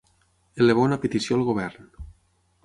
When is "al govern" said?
1.41-1.93